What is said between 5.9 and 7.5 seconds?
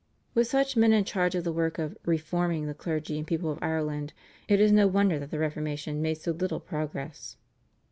made so little progress.